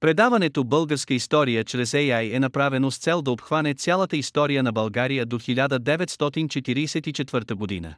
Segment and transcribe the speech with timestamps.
[0.00, 5.26] Предаването Българска история чрез AI е направено с цел да обхване цялата история на България
[5.26, 7.94] до 1944 година.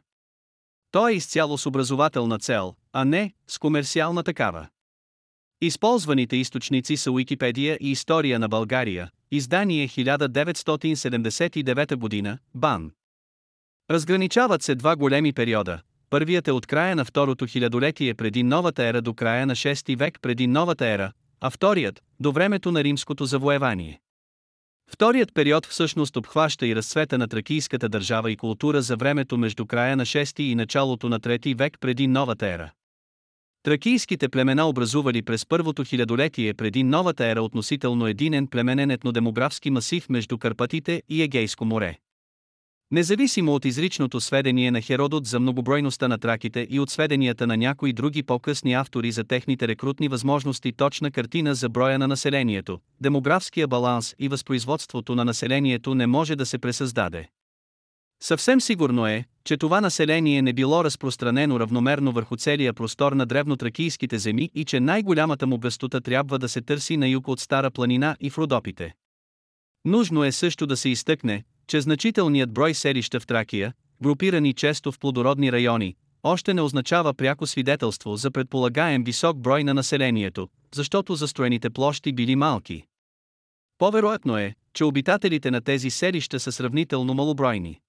[0.91, 4.67] То е изцяло с образователна цел, а не с комерциална такава.
[5.61, 12.91] Използваните източници са Уикипедия и История на България, издание 1979 година, БАН.
[13.91, 15.81] Разграничават се два големи периода.
[16.09, 20.19] Първият е от края на второто хилядолетие преди новата ера до края на 6 век
[20.21, 21.11] преди новата ера,
[21.41, 23.99] а вторият– до времето на римското завоевание.
[24.91, 29.97] Вторият период всъщност обхваща и разцвета на тракийската държава и култура за времето между края
[29.97, 32.71] на 6 и началото на 3 век преди новата ера.
[33.63, 40.37] Тракийските племена образували през първото хилядолетие преди новата ера относително единен племенен етнодемографски масив между
[40.37, 41.97] Карпатите и Егейско море.
[42.91, 47.93] Независимо от изричното сведение на Херодот за многобройността на траките и от сведенията на някои
[47.93, 54.15] други по-късни автори за техните рекрутни възможности точна картина за броя на населението, демографския баланс
[54.19, 57.29] и възпроизводството на населението не може да се пресъздаде.
[58.23, 64.17] Съвсем сигурно е, че това население не било разпространено равномерно върху целия простор на древнотракийските
[64.17, 68.15] земи и че най-голямата му гъстота трябва да се търси на юг от Стара планина
[68.19, 68.93] и в Родопите.
[69.85, 74.99] Нужно е също да се изтъкне, че значителният брой селища в Тракия, групирани често в
[74.99, 81.69] плодородни райони, още не означава пряко свидетелство за предполагаем висок брой на населението, защото застроените
[81.69, 82.83] площи били малки.
[83.77, 87.79] По-вероятно е, че обитателите на тези селища са сравнително малобройни.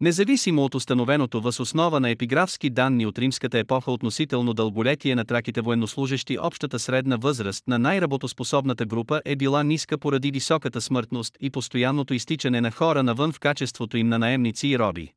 [0.00, 5.60] Независимо от установеното въз основа на епиграфски данни от римската епоха относително дълголетие на траките
[5.60, 12.14] военнослужащи общата средна възраст на най-работоспособната група е била ниска поради високата смъртност и постоянното
[12.14, 15.12] изтичане на хора навън в качеството им на наемници и роби.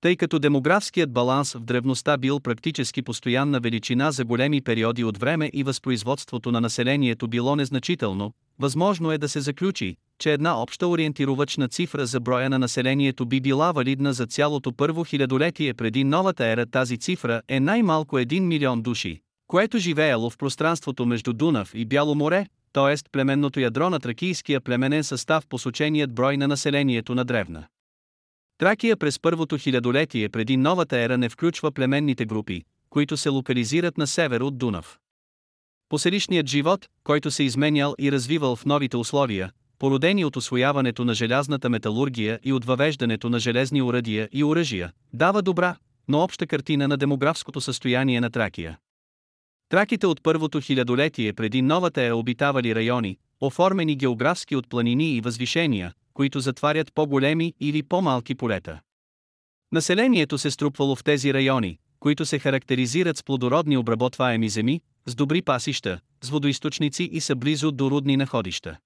[0.00, 5.50] Тъй като демографският баланс в древността бил практически постоянна величина за големи периоди от време
[5.52, 11.68] и възпроизводството на населението било незначително, възможно е да се заключи, че една обща ориентировачна
[11.68, 16.66] цифра за броя на населението би била валидна за цялото първо хилядолетие преди новата ера.
[16.66, 22.14] Тази цифра е най-малко 1 милион души, което живеело в пространството между Дунав и Бяло
[22.14, 22.94] море, т.е.
[23.12, 27.66] племенното ядро на тракийския племенен състав посоченият брой на населението на древна.
[28.58, 34.06] Тракия през първото хилядолетие преди новата ера не включва племенните групи, които се локализират на
[34.06, 34.98] север от Дунав.
[35.90, 41.70] Поселищният живот, който се изменял и развивал в новите условия, породени от освояването на желязната
[41.70, 45.76] металургия и от въвеждането на железни уръдия и оръжия, дава добра,
[46.08, 48.78] но обща картина на демографското състояние на Тракия.
[49.68, 55.92] Траките от първото хилядолетие преди новата е обитавали райони, оформени географски от планини и възвишения,
[56.14, 58.80] които затварят по-големи или по-малки полета.
[59.72, 65.42] Населението се струпвало в тези райони, които се характеризират с плодородни обработваеми земи, с добри
[65.42, 68.78] пасища, с водоисточници и са близо до рудни находища.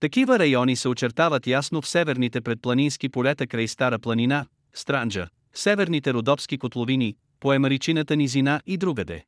[0.00, 6.58] Такива райони се очертават ясно в северните предпланински полета край Стара планина, Странджа, северните родопски
[6.58, 9.24] котловини, поемаричината низина и другаде.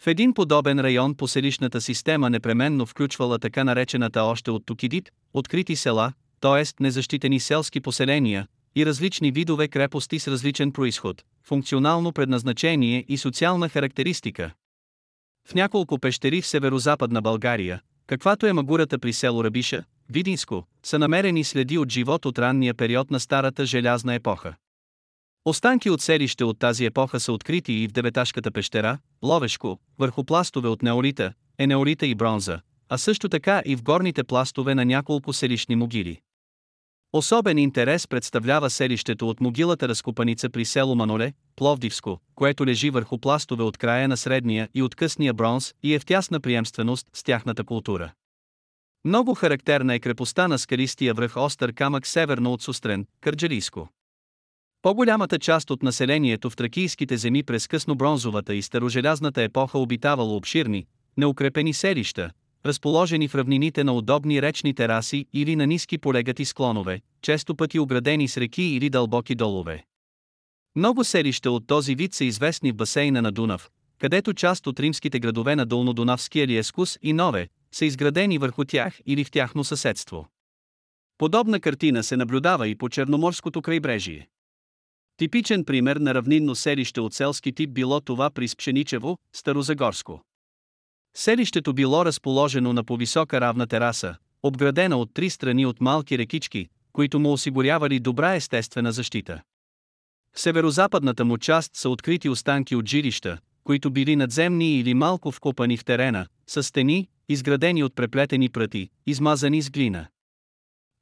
[0.00, 6.12] В един подобен район поселищната система непременно включвала така наречената още от Тукидит, открити села,
[6.40, 6.82] т.е.
[6.82, 14.52] незащитени селски поселения, и различни видове крепости с различен происход, функционално предназначение и социална характеристика.
[15.48, 21.44] В няколко пещери в северо-западна България, каквато е магурата при село Рабиша, Видинско, са намерени
[21.44, 24.54] следи от живот от ранния период на старата желязна епоха.
[25.44, 30.68] Останки от селище от тази епоха са открити и в Деветашката пещера, Ловешко, върху пластове
[30.68, 35.76] от неолита, енеолита и бронза, а също така и в горните пластове на няколко селищни
[35.76, 36.20] могили.
[37.16, 43.62] Особен интерес представлява селището от могилата разкопаница при село Маноле, Пловдивско, което лежи върху пластове
[43.62, 47.64] от края на средния и от късния бронз и е в тясна приемственост с тяхната
[47.64, 48.12] култура.
[49.04, 53.88] Много характерна е крепостта на скалистия връх Остър камък северно от Сустрен, Кърджалийско.
[54.82, 60.86] По-голямата част от населението в тракийските земи през късно-бронзовата и старожелязната епоха обитавало обширни,
[61.16, 62.30] неукрепени селища,
[62.66, 68.28] разположени в равнините на удобни речни тераси или на ниски полегати склонове, често пъти оградени
[68.28, 69.84] с реки или дълбоки долове.
[70.76, 75.20] Много селища от този вид са известни в басейна на Дунав, където част от римските
[75.20, 80.28] градове на Долнодунавския Лиескус и Нове са изградени върху тях или в тяхно съседство.
[81.18, 84.28] Подобна картина се наблюдава и по Черноморското крайбрежие.
[85.16, 90.20] Типичен пример на равнинно селище от селски тип било това при Спшеничево, Старозагорско.
[91.16, 97.20] Селището било разположено на повисока равна тераса, обградена от три страни от малки рекички, които
[97.20, 99.42] му осигурявали добра естествена защита.
[100.32, 105.76] В северо-западната му част са открити останки от жилища, които били надземни или малко вкопани
[105.76, 110.06] в терена, с стени, изградени от преплетени пръти, измазани с глина.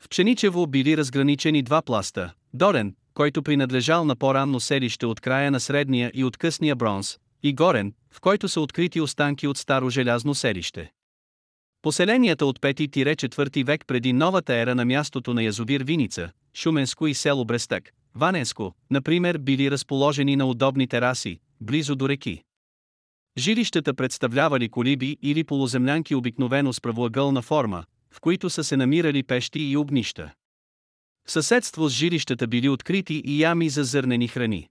[0.02, 5.60] В Пшеничево били разграничени два пласта, Дорен, който принадлежал на по-ранно селище от края на
[5.60, 10.34] средния и от късния бронз, и Горен, в който са открити останки от старо желязно
[10.34, 10.92] селище.
[11.82, 17.44] Поселенията от 5-4 век преди новата ера на мястото на язовир Виница, Шуменско и село
[17.44, 22.42] Брестък, Ваненско, например, били разположени на удобни тераси, близо до реки.
[23.38, 29.60] Жилищата представлявали колиби или полуземлянки обикновено с правоъгълна форма, в които са се намирали пещи
[29.60, 30.32] и огнища.
[31.26, 34.68] В съседство с жилищата били открити и ями за зърнени храни.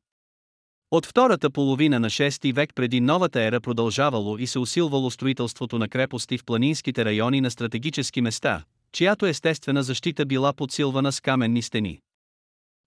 [0.91, 5.89] От втората половина на 6 век преди новата ера продължавало и се усилвало строителството на
[5.89, 11.99] крепости в планинските райони на стратегически места, чиято естествена защита била подсилвана с каменни стени.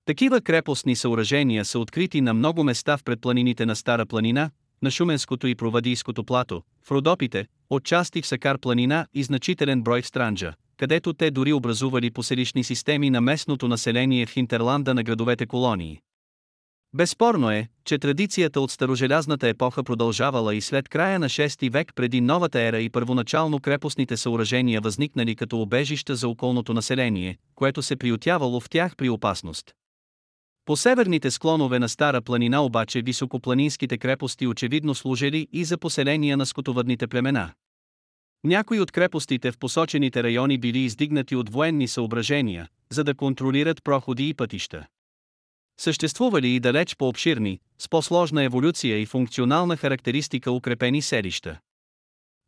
[0.05, 4.51] Такива крепостни съоръжения са открити на много места в предпланините на Стара планина,
[4.83, 10.07] на Шуменското и Провадийското плато, в Родопите, отчасти в Сакар планина и значителен брой в
[10.07, 16.01] Странджа, където те дори образували поселищни системи на местното население в хинтерланда на градовете колонии.
[16.95, 22.21] Безспорно е, че традицията от старожелязната епоха продължавала и след края на 6 век преди
[22.21, 28.61] новата ера и първоначално крепостните съоръжения възникнали като обежища за околното население, което се приютявало
[28.61, 29.75] в тях при опасност.
[30.65, 36.47] По северните склонове на Стара планина обаче високопланинските крепости очевидно служили и за поселения на
[36.47, 37.53] скотовъдните племена.
[38.45, 44.29] Някои от крепостите в посочените райони били издигнати от военни съображения, за да контролират проходи
[44.29, 44.87] и пътища.
[45.81, 51.59] Съществували и далеч по-обширни, с по-сложна еволюция и функционална характеристика укрепени селища.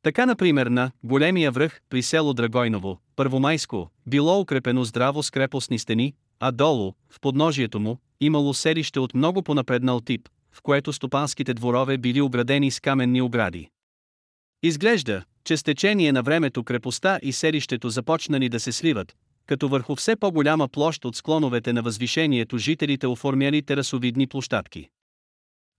[0.02, 6.14] Така например на големия връх при село Драгойново, Първомайско, било укрепено здраво с крепостни стени,
[6.40, 11.98] а долу, в подножието му, имало селище от много понапреднал тип, в което стопанските дворове
[11.98, 13.68] били оградени с каменни огради.
[14.62, 19.94] Изглежда, че с течение на времето крепостта и селището започнали да се сливат, като върху
[19.96, 24.88] все по-голяма площ от склоновете на възвишението жителите оформяли терасовидни площадки.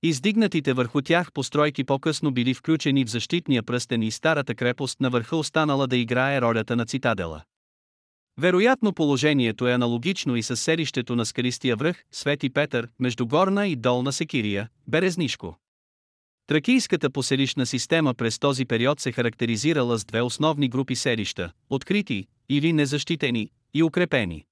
[0.04, 5.36] Издигнатите върху тях постройки по-късно били включени в защитния пръстен и старата крепост на върха
[5.38, 7.42] останала да играе ролята на цитадела.
[8.40, 13.76] Вероятно положението е аналогично и с селището на скалистия връх, Свети Петър, между Горна и
[13.76, 15.58] Долна Секирия, Березнишко.
[16.48, 22.74] Тракийската поселищна система през този период се характеризирала с две основни групи селища– открити или
[22.74, 24.46] незащитени и укрепени.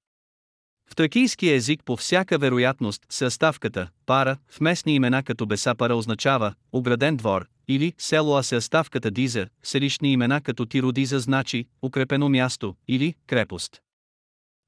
[0.90, 7.16] В тракийския език по всяка вероятност съставката пара в местни имена като Бесапара означава ограден
[7.16, 13.14] двор или село а съставката Диза в селищни имена като Тиродиза значи укрепено място или
[13.26, 13.82] крепост.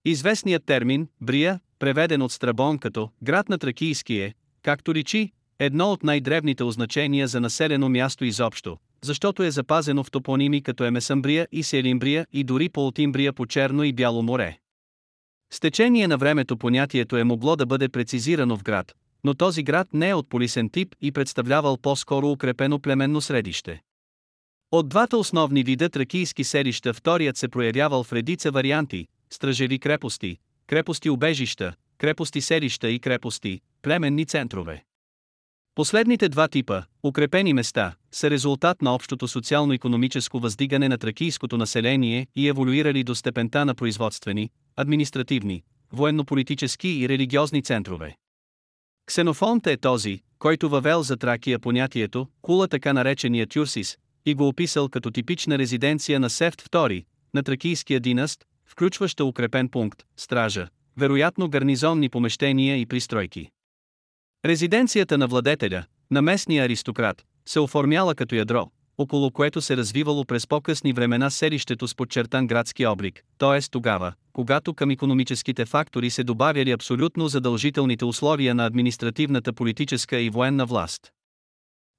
[0.05, 6.03] Известният термин Брия, преведен от Страбон като град на Тракийски е, както личи, едно от
[6.03, 12.27] най-древните означения за населено място изобщо, защото е запазено в топоними като Емесамбрия и Селимбрия
[12.33, 14.59] и дори Полтимбрия по Черно и Бяло море.
[15.51, 19.89] С течение на времето понятието е могло да бъде прецизирано в град, но този град
[19.95, 23.83] не е от полисен тип и представлявал по-скоро укрепено племенно средище.
[24.73, 30.37] От двата основни вида тракийски селища вторият се проявявал в редица варианти– стражеви крепости,
[30.67, 34.85] крепости убежища, крепости селища и крепости, племенни центрове.
[35.79, 42.49] Последните два типа, укрепени места, са резултат на общото социално-економическо въздигане на тракийското население и
[42.49, 48.17] еволюирали до степента на производствени, административни, военно-политически и религиозни центрове.
[49.07, 54.89] Ксенофонт е този, който въвел за Тракия понятието, кула така наречения Тюрсис, и го описал
[54.89, 57.05] като типична резиденция на Сефт II,
[57.35, 63.51] на тракийския династ, включваща укрепен пункт, стража, вероятно гарнизонни помещения и пристройки.
[64.45, 70.47] Резиденцията на владетеля, на местния аристократ, се оформяла като ядро, около което се развивало през
[70.47, 73.61] по-късни времена селището с подчертан градски облик, т.е.
[73.71, 80.67] тогава, когато към економическите фактори се добавяли абсолютно задължителните условия на административната политическа и военна
[80.67, 81.13] власт.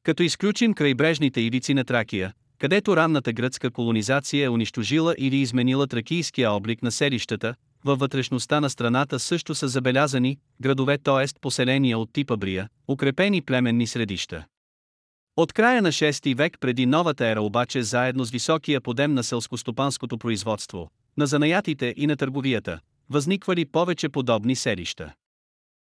[0.03, 6.51] Като изключим крайбрежните ивици на Тракия, където ранната гръцка колонизация е унищожила или изменила тракийския
[6.51, 7.55] облик на селищата,
[7.85, 11.39] във вътрешността на страната също са забелязани градове, т.е.
[11.41, 14.45] поселения от типа Брия, укрепени племенни средища.
[15.37, 20.17] От края на 6 век преди новата ера обаче заедно с високия подем на селскостопанското
[20.17, 25.13] производство, на занаятите и на търговията, възниквали повече подобни селища.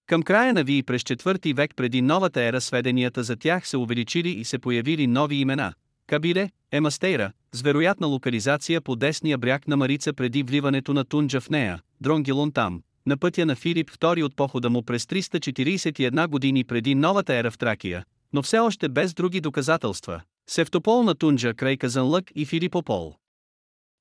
[0.06, 4.28] Към края на Ви през 4 век преди новата ера сведенията за тях се увеличили
[4.28, 5.72] и се появили нови имена,
[6.06, 11.50] Кабиле, Емастейра, с вероятна локализация по десния бряг на Марица преди вливането на Тунджа в
[11.50, 16.94] нея, Дронгилон там, на пътя на Филип II от похода му през 341 години преди
[16.94, 22.46] новата ера в Тракия, но все още без други доказателства, Севтополна тунджа край Казанлък и
[22.46, 23.14] Филипопол.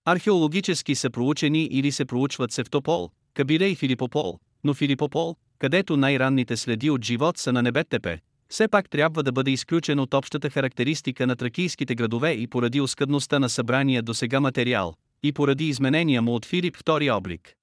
[0.06, 6.90] Археологически са проучени или се проучват Севтопол, Кабиле и Филипопол, но Филипопол, където най-ранните следи
[6.90, 8.20] от живот са на Небеттепе,
[8.52, 13.40] все пак трябва да бъде изключен от общата характеристика на тракийските градове и поради оскъдността
[13.40, 17.54] на събрания до сега материал, и поради изменения му от Филип II облик.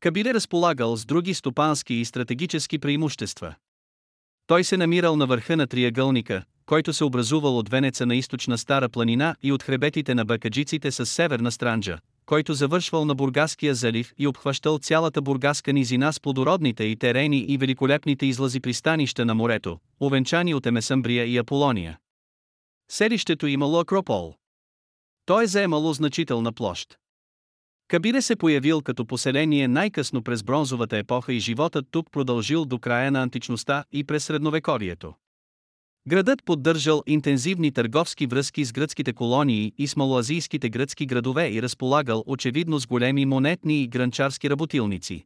[0.00, 3.54] Кабиле разполагал с други стопански и стратегически преимущества.
[4.46, 8.88] Той се намирал на върха на триъгълника, който се образувал от венеца на източна Стара
[8.88, 14.26] планина и от хребетите на бакаджиците с северна странджа, който завършвал на Бургаския залив и
[14.26, 20.54] обхващал цялата бургаска низина с плодородните и терени и великолепните излази пристанища на морето, овенчани
[20.54, 21.98] от Емесамбрия и Аполония.
[22.90, 24.34] Селището имало Акропол.
[25.26, 26.98] Той е заемало значителна площ.
[27.88, 33.10] Кабире се появил като поселение най-късно през бронзовата епоха и животът тук продължил до края
[33.10, 35.14] на античността и през средновекорието.
[36.08, 42.24] Градът поддържал интензивни търговски връзки с гръцките колонии и с малоазийските гръцки градове и разполагал
[42.26, 45.24] очевидно с големи монетни и гранчарски работилници.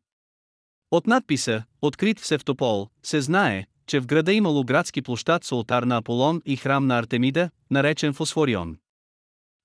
[0.90, 5.82] От надписа, открит в Севтопол, се знае, че в града имало градски площад с алтар
[5.82, 8.76] на Аполон и храм на Артемида, наречен Фосфорион.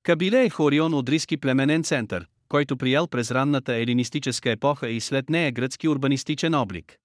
[0.04, 5.52] Кабиле е хорион одрийски племенен център, който приял през ранната елинистическа епоха и след нея
[5.52, 6.98] гръцки урбанистичен облик.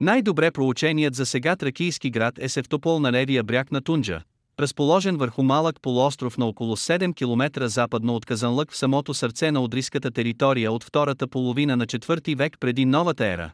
[0.00, 4.22] Най-добре проученият за сега тракийски град е Севтопол на левия бряг на Тунджа,
[4.60, 9.60] разположен върху малък полуостров на около 7 км западно от Казанлък в самото сърце на
[9.60, 13.52] Одриската територия от втората половина на 4 век преди новата ера.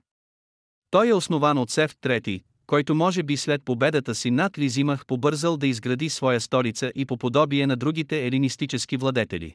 [0.91, 5.57] Той е основан от Севт III, който може би след победата си над Лизимах побързал
[5.57, 9.55] да изгради своя столица и по подобие на другите елинистически владетели.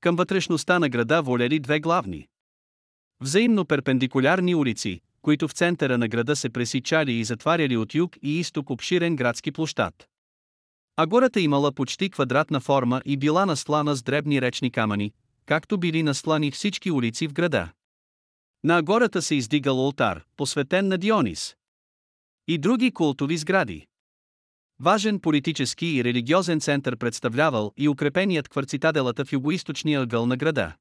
[0.00, 2.26] Към вътрешността на града волели две главни.
[3.20, 8.38] Взаимно перпендикулярни улици, които в центъра на града се пресичали и затваряли от юг и
[8.40, 10.08] изток обширен градски площад.
[10.96, 15.12] А гората имала почти квадратна форма и била наслана с дребни речни камъни,
[15.46, 17.72] както били наслани всички улици в града.
[18.64, 21.56] На агората се издигал олтар, посветен на Дионис.
[22.48, 23.86] И други култови сгради.
[24.80, 30.76] Важен политически и религиозен център представлявал и укрепеният кварцитаделата в югоисточния ъгъл на града.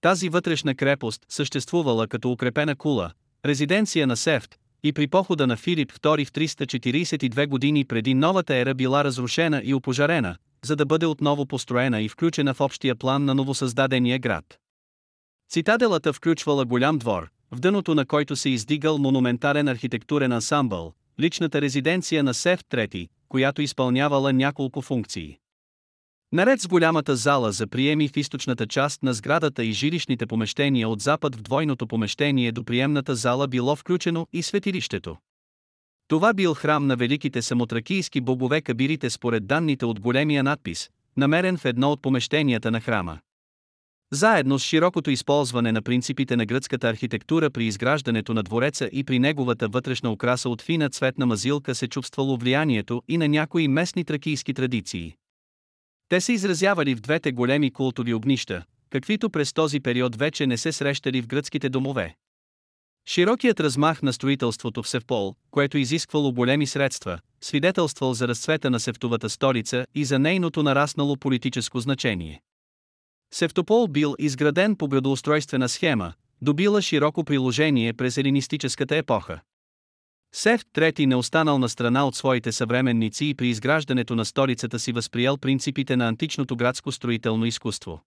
[0.00, 3.12] Тази вътрешна крепост съществувала като укрепена кула,
[3.46, 8.74] резиденция на Сефт, и при похода на Филип II в 342 години преди новата ера
[8.74, 13.34] била разрушена и опожарена, за да бъде отново построена и включена в общия план на
[13.34, 14.58] новосъздадения град.
[15.50, 22.24] Цитаделата включвала голям двор, в дъното на който се издигал монументален архитектурен ансамбъл, личната резиденция
[22.24, 25.38] на Сефт III, която изпълнявала няколко функции.
[26.32, 31.00] Наред с голямата зала за приеми в източната част на сградата и жилищните помещения от
[31.00, 35.16] запад в двойното помещение до приемната зала било включено и светилището.
[36.08, 41.64] Това бил храм на великите самотракийски богове кабирите според данните от големия надпис, намерен в
[41.64, 43.18] едно от помещенията на храма.
[44.12, 49.18] Заедно с широкото използване на принципите на гръцката архитектура при изграждането на двореца и при
[49.18, 54.54] неговата вътрешна украса от фина цветна мазилка се чувствало влиянието и на някои местни тракийски
[54.54, 55.14] традиции.
[56.10, 60.72] Те се изразявали в двете големи култови огнища, каквито през този период вече не се
[60.72, 62.16] срещали в гръцките домове.
[63.06, 69.30] Широкият размах на строителството в Севпол, което изисквало големи средства, свидетелствал за разцвета на севтовата
[69.30, 72.40] столица и за нейното нараснало политическо значение.
[73.34, 76.12] Севтопол бил изграден по градоустройствена схема,
[76.42, 79.40] добила широко приложение през елинистическата епоха.
[80.32, 84.92] Сефт III не останал на страна от своите съвременници и при изграждането на столицата си
[84.92, 88.00] възприел принципите на античното градско строително изкуство.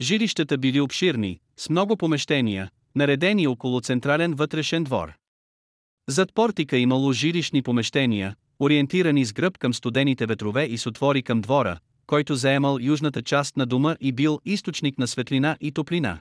[0.00, 5.12] Жилищата били обширни, с много помещения, наредени около централен вътрешен двор.
[6.08, 11.40] Зад портика имало жилищни помещения, ориентирани с гръб към студените ветрове и с отвори към
[11.40, 16.20] двора, който заемал южната част на дома и бил източник на светлина и топлина.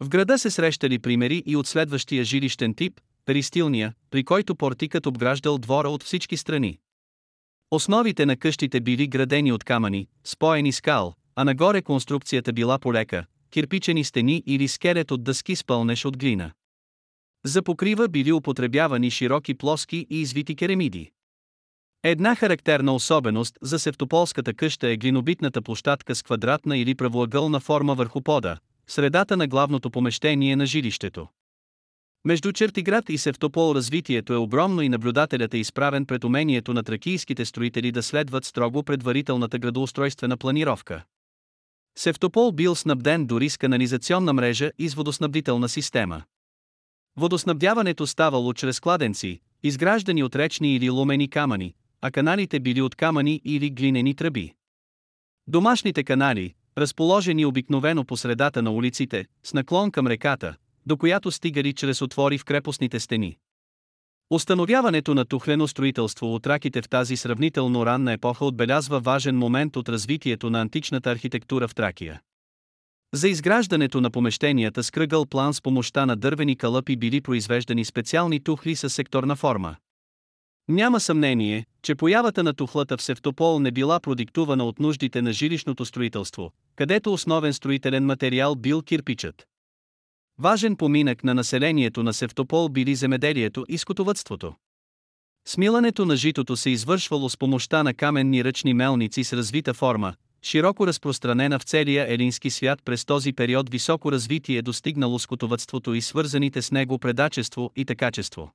[0.00, 5.58] В града се срещали примери и от следващия жилищен тип, перистилния, при който портикът обграждал
[5.58, 6.78] двора от всички страни.
[7.70, 14.04] Основите на къщите били градени от камъни, споени скал, а нагоре конструкцията била полека, кирпичени
[14.04, 16.52] стени или скелет от дъски с пълнеш от глина.
[17.44, 21.10] За покрива били употребявани широки плоски и извити керамиди.
[22.02, 28.22] Една характерна особеност за севтополската къща е глинобитната площадка с квадратна или правоъгълна форма върху
[28.22, 31.28] пода, средата на главното помещение на жилището.
[32.26, 37.44] Между Чертиград и Севтопол развитието е огромно и наблюдателят е изправен пред умението на тракийските
[37.44, 41.04] строители да следват строго предварителната градоустройствена планировка.
[41.98, 46.22] Севтопол бил снабден дори с канализационна мрежа и с водоснабдителна система.
[47.16, 53.40] Водоснабдяването ставало чрез кладенци, изграждани от речни или лумени камъни, а каналите били от камъни
[53.44, 54.54] или глинени тръби.
[55.46, 60.56] Домашните канали, разположени обикновено по средата на улиците, с наклон към реката,
[60.86, 63.36] до която стигали чрез отвори в крепостните стени.
[64.30, 69.88] Установяването на тухлено строителство от раките в тази сравнително ранна епоха отбелязва важен момент от
[69.88, 72.20] развитието на античната архитектура в Тракия.
[73.14, 78.40] За изграждането на помещенията с кръгъл план с помощта на дървени калъпи били произвеждани специални
[78.40, 79.76] тухли с секторна форма.
[80.68, 85.84] Няма съмнение, че появата на тухлата в Севтопол не била продиктувана от нуждите на жилищното
[85.84, 89.46] строителство, където основен строителен материал бил кирпичът.
[90.38, 94.54] Важен поминък на населението на Севтопол били земеделието и скотовътството.
[95.48, 100.86] Смилането на житото се извършвало с помощта на каменни ръчни мелници с развита форма, широко
[100.86, 106.72] разпространена в целия елински свят през този период високо развитие достигнало скотовътството и свързаните с
[106.72, 108.52] него предачество и такачество.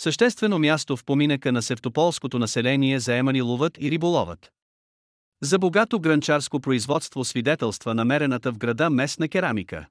[0.00, 4.52] Съществено място в поминъка на севтополското население заемани ловът и риболовът.
[5.42, 9.86] За богато гранчарско производство свидетелства намерената в града местна керамика.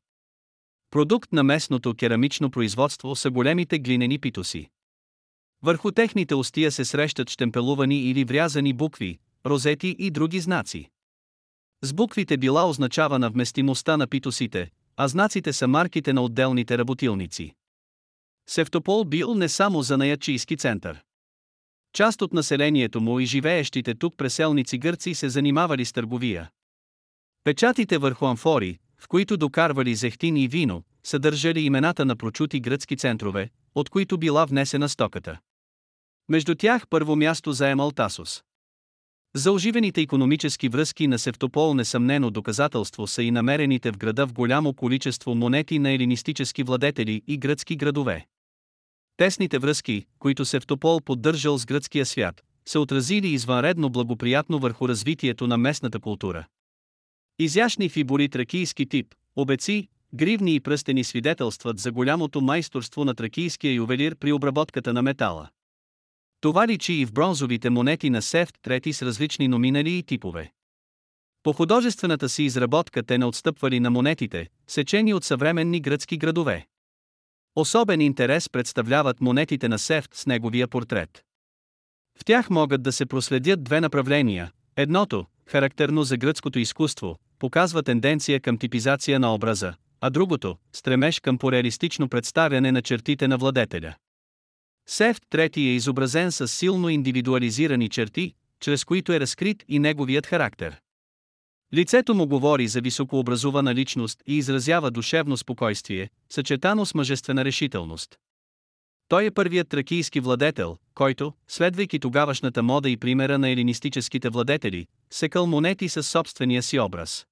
[0.92, 4.70] Продукт на местното керамично производство са големите глинени питоси.
[5.64, 10.90] Върху техните устия се срещат штемпелувани или врязани букви, розети и други знаци.
[11.82, 17.54] С буквите била означавана вместимостта на питосите, а знаците са марките на отделните работилници.
[18.50, 21.04] Севтопол бил не само за наячийски център.
[21.94, 26.50] Част от населението му и живеещите тук преселници гърци се занимавали с търговия.
[27.44, 33.50] Печатите върху амфори, в които докарвали зехтин и вино, съдържали имената на прочути гръцки центрове,
[33.76, 35.40] от които била внесена стоката.
[36.30, 38.44] Между тях първо място заемал Тасос.
[39.36, 44.74] За оживените економически връзки на Севтопол несъмнено доказателство са и намерените в града в голямо
[44.74, 48.26] количество монети на елинистически владетели и гръцки градове.
[49.18, 55.58] Тесните връзки, които Севтопол поддържал с гръцкия свят, се отразили извънредно благоприятно върху развитието на
[55.58, 56.46] местната култура.
[57.44, 64.16] Изящни фибури тракийски тип, обеци, гривни и пръстени свидетелстват за голямото майсторство на тракийския ювелир
[64.16, 65.50] при обработката на метала.
[66.42, 70.52] Това личи и в бронзовите монети на Сефт трети с различни номинали и типове.
[71.44, 76.68] По художествената си изработка те не отстъпвали на монетите, сечени от съвременни гръцки градове.
[77.56, 81.24] Особен интерес представляват монетите на Сефт с неговия портрет.
[82.20, 84.52] В тях могат да се проследят две направления.
[84.76, 91.38] Едното, характерно за гръцкото изкуство, показва тенденция към типизация на образа, а другото– стремеж към
[91.38, 93.96] пореалистично представяне на чертите на владетеля.
[94.88, 100.82] Сефт трети е изобразен с силно индивидуализирани черти, чрез които е разкрит и неговият характер.
[101.74, 108.16] Лицето му говори за високообразувана личност и изразява душевно спокойствие, съчетано с мъжествена решителност.
[109.08, 115.48] Той е първият тракийски владетел, който, следвайки тогавашната мода и примера на елинистическите владетели, секал
[115.48, 117.26] монети със собствения си образ.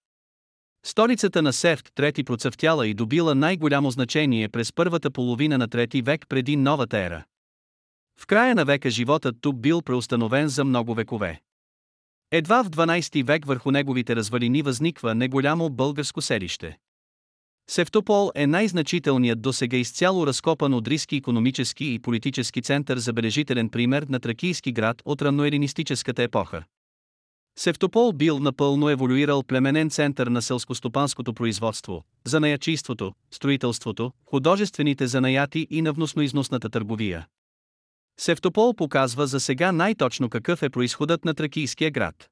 [0.86, 6.26] Столицата на Сефт трети процъфтяла и добила най-голямо значение през първата половина на трети век
[6.30, 7.24] преди новата ера.
[8.20, 11.42] В края на века животът тук бил преустановен за много векове.
[12.32, 16.78] Едва в 12 век върху неговите развалини възниква неголямо българско селище.
[17.70, 24.20] Севтопол е най-значителният досега изцяло разкопан от риски економически и политически център забележителен пример на
[24.20, 26.64] тракийски град от ранноелинистическата епоха.
[27.62, 35.94] Севтопол бил напълно еволюирал племенен център на селскостопанското производство, занаячийството, строителството, художествените занаяти и на
[35.94, 37.28] вносно-износната търговия.
[38.20, 42.30] Севтопол показва за сега най-точно какъв е происходът на тракийския град.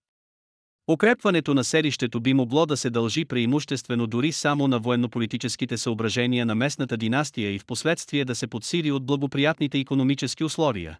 [0.87, 6.55] Укрепването на селището би могло да се дължи преимуществено дори само на военно-политическите съображения на
[6.55, 10.97] местната династия и в последствие да се подсили от благоприятните економически условия.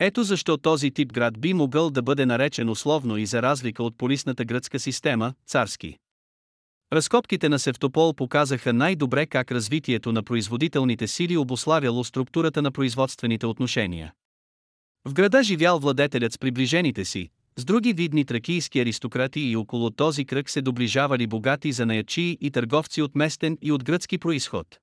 [0.00, 3.98] Ето защо този тип град би могъл да бъде наречен условно и за разлика от
[3.98, 5.98] полисната гръцка система, царски.
[6.92, 14.12] Разкопките на Севтопол показаха най-добре как развитието на производителните сили обославяло структурата на производствените отношения.
[15.04, 20.24] В града живял владетелят с приближените си, с други видни тракийски аристократи и около този
[20.24, 24.78] кръг се доближавали богати занаячии и търговци от местен и от гръцки происход.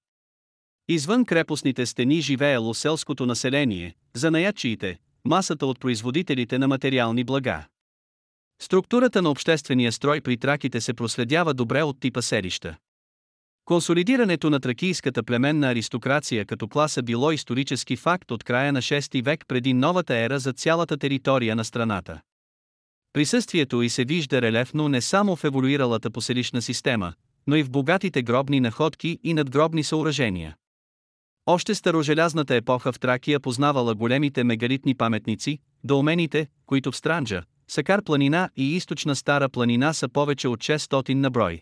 [0.87, 7.65] Извън крепостните стени живеело селското население, занаячиите, масата от производителите на материални блага.
[8.61, 12.77] Структурата на обществения строй при траките се проследява добре от типа селища.
[13.65, 19.43] Консолидирането на тракийската племенна аристокрация като класа било исторически факт от края на 6 век
[19.47, 22.21] преди новата ера за цялата територия на страната.
[23.13, 27.13] Присъствието й се вижда релефно не само в еволюиралата поселищна система,
[27.47, 30.55] но и в богатите гробни находки и надгробни съоръжения.
[31.45, 38.49] Още старожелязната епоха в Тракия познавала големите мегалитни паметници, доумените, които в Странджа, Сакар планина
[38.55, 41.61] и източна Стара планина са повече от 600 на брой.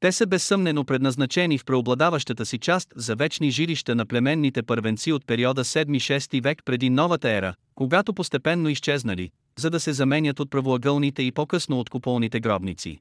[0.00, 5.26] Те са безсъмнено предназначени в преобладаващата си част за вечни жилища на племенните първенци от
[5.26, 11.22] периода 7-6 век преди новата ера, когато постепенно изчезнали, за да се заменят от правоъгълните
[11.22, 13.00] и по-късно от куполните гробници.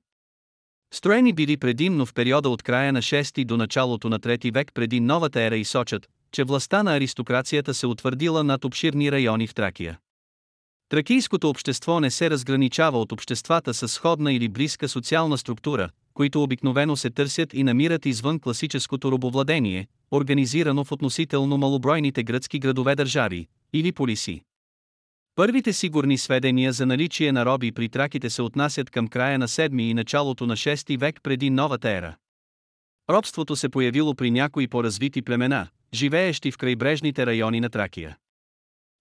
[0.93, 4.99] Строени били предимно в периода от края на 6 до началото на 3 век преди
[4.99, 9.99] новата ера и сочат, че властта на аристокрацията се утвърдила над обширни райони в Тракия.
[10.89, 16.95] Тракийското общество не се разграничава от обществата с сходна или близка социална структура, които обикновено
[16.95, 24.41] се търсят и намират извън класическото робовладение, организирано в относително малобройните гръцки градове-държави, или полиси.
[25.37, 29.81] Първите сигурни сведения за наличие на роби при траките се отнасят към края на 7
[29.81, 32.15] и началото на 6 век преди новата ера.
[33.09, 38.17] Робството се появило при някои по-развити племена, живеещи в крайбрежните райони на Тракия.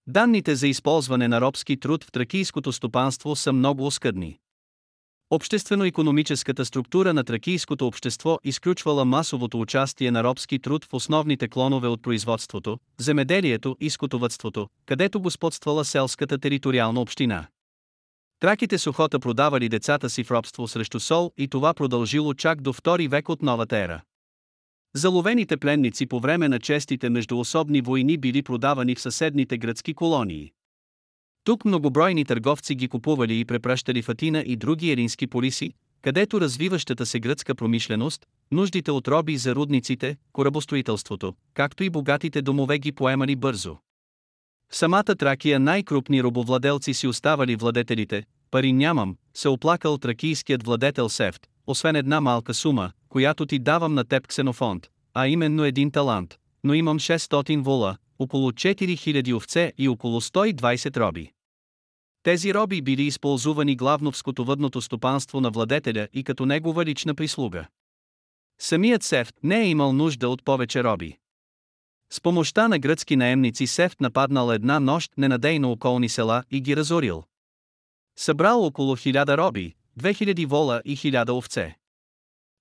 [0.07, 4.39] Данните за използване на робски труд в тракийското стопанство са много оскъдни.
[5.31, 12.01] Обществено-економическата структура на тракийското общество изключвала масовото участие на робски труд в основните клонове от
[12.01, 17.47] производството, земеделието и скотовътството, където господствала селската териториална община.
[18.39, 22.73] Траките с охота продавали децата си в робство срещу сол и това продължило чак до
[22.73, 24.01] втори век от новата ера.
[24.95, 30.51] Заловените пленници по време на честите междуособни войни били продавани в съседните гръцки колонии.
[31.47, 37.05] Тук многобройни търговци ги купували и препращали в Атина и други ерински полиси, където развиващата
[37.05, 43.35] се гръцка промишленост, нуждите от роби за рудниците, корабостроителството, както и богатите домове ги поемали
[43.35, 43.77] бързо.
[44.69, 51.47] В самата Тракия най-крупни робовладелци си оставали владетелите, пари нямам, се оплакал тракийският владетел Сефт,
[51.67, 56.73] освен една малка сума, която ти давам на теб ксенофонд, а именно един талант, но
[56.73, 61.31] имам 600 вола, около 4000 овце и около 120 роби.
[62.27, 67.67] Тези роби били използвани главно в скотовъдното стопанство на владетеля и като негова лична прислуга.
[68.59, 71.17] Самият Сефт не е имал нужда от повече роби.
[72.13, 77.23] С помощта на гръцки наемници Сефт нападнал една нощ ненадейно околни села и ги разорил.
[78.17, 81.77] Събрал около 1000 роби, 2000 вола и 1000 овце.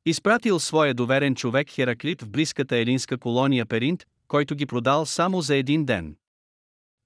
[0.05, 5.57] Изпратил своя доверен човек Хераклит в близката елинска колония Перинт, който ги продал само за
[5.57, 6.17] един ден.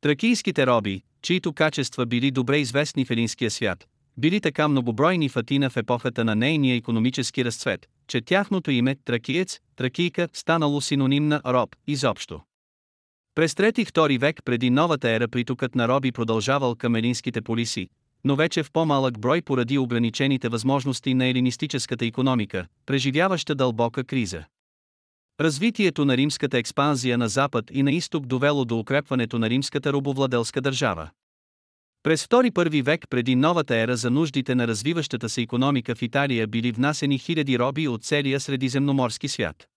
[0.01, 3.87] Тракийските роби, чието качества били добре известни в елинския свят,
[4.17, 9.61] били така многобройни в Атина в епохата на нейния економически разцвет, че тяхното име Тракиец,
[9.77, 12.41] Тракийка станало синоним на роб изобщо.
[13.35, 17.89] През 3-2 век преди новата ера притокът на роби продължавал към елинските полиси,
[18.25, 24.45] но вече в по-малък брой поради ограничените възможности на елинистическата економика, преживяваща дълбока криза.
[25.41, 30.61] Развитието на римската експанзия на запад и на изток довело до укрепването на римската робовладелска
[30.61, 31.11] държава.
[32.03, 36.47] През втори първи век преди новата ера за нуждите на развиващата се економика в Италия
[36.47, 39.69] били внасени хиляди роби от целия средиземноморски свят.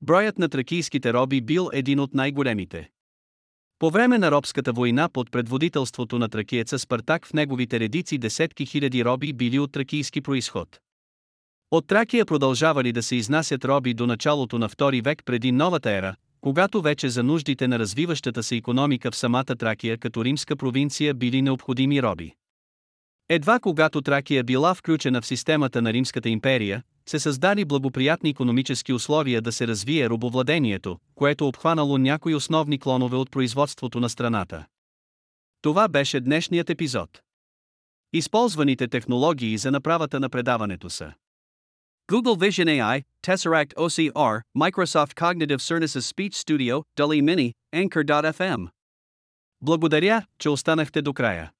[0.00, 2.90] Броят на тракийските роби бил един от най-големите.
[3.78, 9.04] По време на робската война под предводителството на тракиеца Спартак в неговите редици десетки хиляди
[9.04, 10.80] роби били от тракийски происход.
[11.74, 16.14] От Тракия продължавали да се изнасят роби до началото на втори век преди новата ера,
[16.40, 21.42] когато вече за нуждите на развиващата се економика в самата Тракия като римска провинция били
[21.42, 22.34] необходими роби.
[23.28, 29.42] Едва когато Тракия била включена в системата на Римската империя, се създали благоприятни економически условия
[29.42, 34.66] да се развие робовладението, което обхванало някои основни клонове от производството на страната.
[35.62, 37.22] Това беше днешният епизод.
[38.12, 41.12] Използваните технологии за направата на предаването са
[42.09, 48.69] Google Vision AI, Tesseract OCR, Microsoft Cognitive Services Speech Studio, DALI Mini, Anchor.fm.
[49.61, 51.51] Благодаря, че останахте до края.